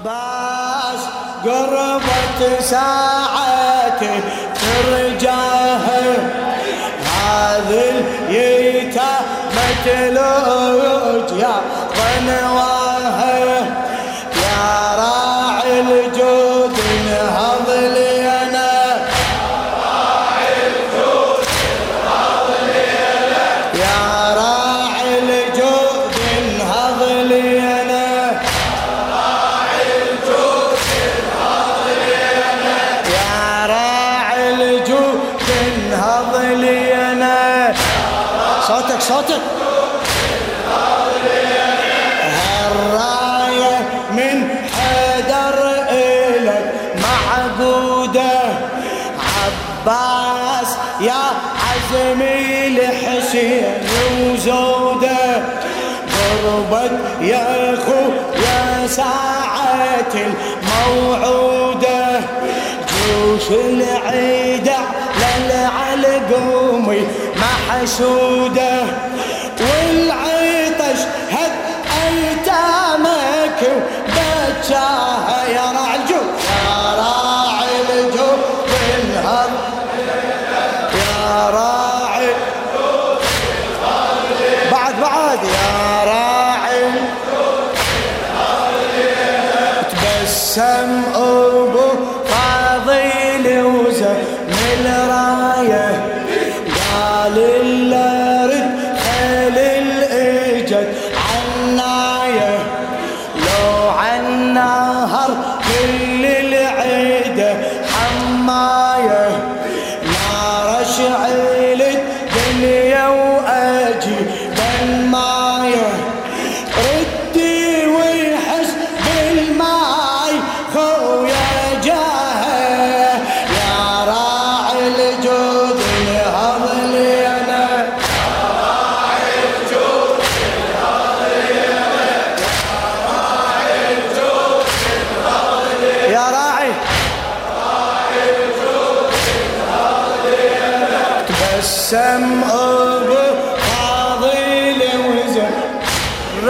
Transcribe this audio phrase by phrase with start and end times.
[0.00, 1.00] عباس
[1.44, 4.20] قربت ساعته
[4.54, 5.86] ترجاه
[7.04, 11.54] هذه اليتامى تلوج يا
[11.96, 12.79] ظنواه
[38.70, 39.00] صوتك
[42.34, 43.78] هالراية
[44.12, 45.56] من حدر
[45.90, 48.32] إلك معبودة.
[49.36, 51.22] عباس يا
[51.64, 53.64] عزمي الحسين
[54.22, 55.42] وزوده
[56.10, 58.02] ضربت يا أخو
[58.36, 62.20] يا ساعة الموعودة.
[62.90, 64.76] جوش العيدة
[67.40, 68.82] للعلقومي محشودة
[69.60, 71.00] والعطش.
[71.30, 71.52] هد
[72.06, 79.50] أيتامك وبجاها يا الجود يا راعي الجود بالهض
[80.94, 82.28] يا راعي
[84.72, 85.38] بعد بعد.
[85.44, 86.84] يا راعي
[89.90, 91.88] تبسم أبو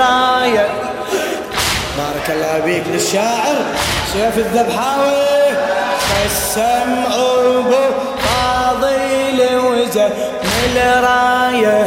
[0.00, 0.68] رايه
[1.98, 3.56] بارك الله بيك للشاعر
[4.12, 5.30] سيف الذبحاوي.
[6.26, 7.84] بسم ابو
[8.24, 10.10] فاضل وزن
[10.76, 11.86] الراية.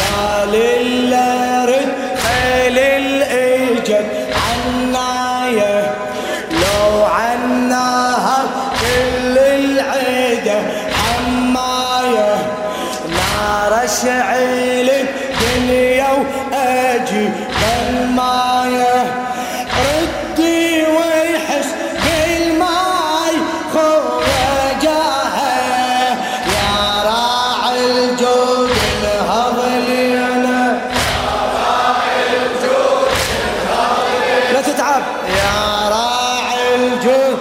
[0.00, 1.92] قال الا رد
[2.24, 4.06] خيل الاجد
[4.42, 5.94] عنايه
[6.50, 8.38] لو عناها
[8.80, 10.58] كل العيدة
[10.98, 12.34] حماية
[13.10, 14.89] نار شعيل
[18.10, 19.14] بالماية
[19.78, 21.68] ردي ويحس
[22.04, 23.34] بالماي
[23.72, 26.18] خويا جاهه
[26.56, 28.70] يا راعي الجود
[29.02, 30.80] الهضلي أنا.
[34.52, 35.02] لا تتعب.
[35.28, 37.38] يا راعي الجود.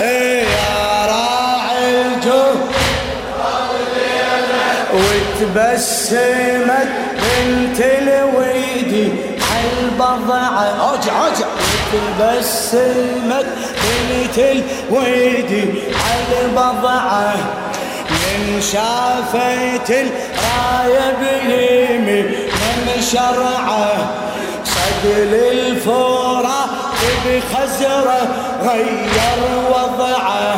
[0.00, 2.72] إيه يا راعي الجود.
[4.94, 6.88] وتبسمت
[7.22, 7.80] بنت
[8.72, 9.12] الويدي
[9.52, 11.46] عالبضعة ارجع ارجع
[11.92, 13.46] وتبسمت
[13.82, 15.64] بنت الويدي
[16.04, 17.34] عالبضعة
[18.10, 23.88] من شافت الراية بيمي من شرعة.
[24.64, 26.66] صقل الفورة
[27.26, 28.28] بخزرة
[28.62, 29.40] غير
[29.70, 30.54] وضعة.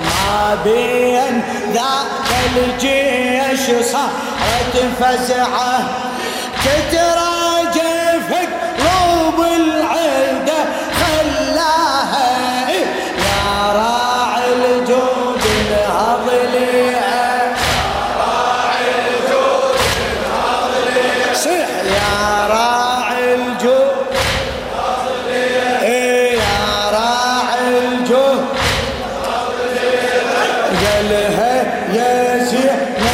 [0.00, 1.42] ما بين
[1.72, 6.07] ذاك الجيش صارت فزعة.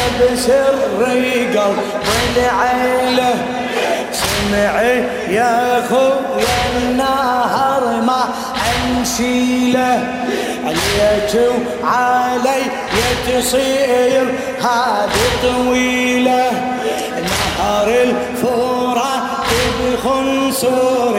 [0.04, 1.78] زينب سري قلب
[2.36, 3.34] العيله
[4.12, 8.28] سمعي يا خويا النهر ما
[9.00, 10.02] أنشيله.
[10.64, 11.32] عليك
[11.82, 12.62] وعلي
[13.28, 14.26] تصير
[14.60, 16.50] هذه طويلة.
[17.24, 19.50] نهر الفرات
[19.80, 21.16] بخنصور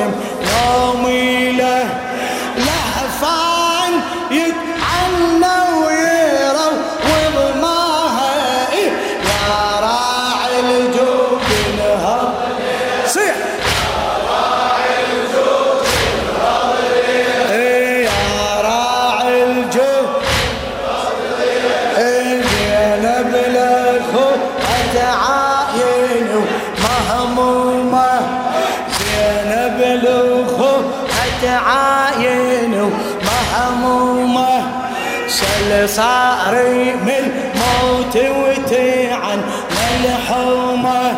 [31.55, 34.63] عاين ومهمومة
[35.27, 39.41] سل صاري من موت وتعن
[39.71, 41.15] ملحومة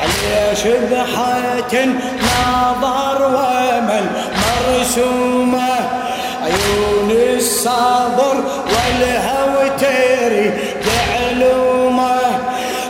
[0.00, 1.84] علي شبحة
[2.20, 4.06] نظر ومن
[4.44, 6.04] مرسومة؟
[6.44, 8.36] عيون الصبر
[8.66, 10.52] والهوى تري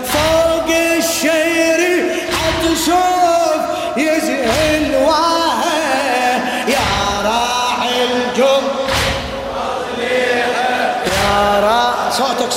[0.05, 3.63] فوق الشير عطشوف
[3.97, 5.54] يزهل واه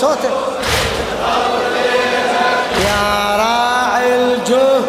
[0.02, 0.30] صوتك.
[2.86, 4.86] يا راعي الجب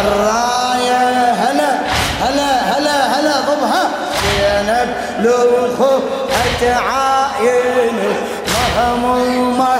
[0.00, 1.70] الراية هلا
[2.22, 3.84] هلا هلا هلا ضبها.
[4.22, 6.00] زينب لوخو
[6.62, 7.98] عاين
[8.54, 9.76] مهمومة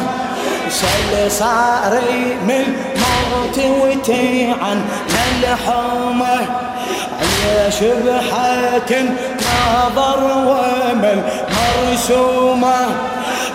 [0.70, 2.64] سل صاري من
[2.96, 4.84] موت وتعن
[5.14, 6.71] ملحومة على
[7.80, 8.92] شبحة
[9.42, 11.18] نظر ومل
[11.56, 12.80] مرسومة.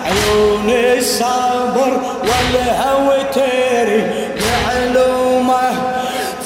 [0.06, 1.92] عيون الصبر
[2.22, 4.00] والهوى تري
[4.40, 5.66] معلومة.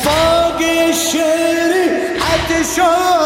[0.05, 3.22] فوق الشريعة شوق